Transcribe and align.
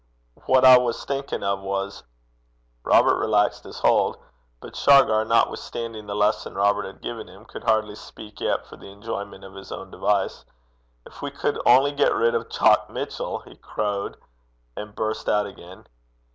What 0.47 0.65
I 0.65 0.79
was 0.79 1.05
thinkin' 1.05 1.43
o' 1.43 1.57
was' 1.57 2.01
Robert 2.91 3.19
relaxed 3.19 3.65
his 3.65 3.77
hold. 3.81 4.17
But 4.59 4.75
Shargar, 4.75 5.23
notwithstanding 5.25 6.07
the 6.07 6.15
lesson 6.15 6.55
Robert 6.55 6.85
had 6.85 7.01
given 7.01 7.27
him, 7.29 7.45
could 7.45 7.63
hardly 7.65 7.93
speak 7.93 8.39
yet 8.41 8.65
for 8.65 8.77
the 8.77 8.89
enjoyment 8.91 9.43
of 9.43 9.53
his 9.53 9.71
own 9.71 9.91
device. 9.91 10.43
'Gin 11.05 11.13
we 11.21 11.29
could 11.29 11.61
only 11.67 11.91
get 11.91 12.15
rid 12.15 12.33
o' 12.33 12.41
Jock 12.43 12.89
Mitchell!' 12.89 13.41
he 13.45 13.55
crowed; 13.57 14.17
and 14.75 14.95
burst 14.95 15.29
out 15.29 15.45
again. 15.45 15.85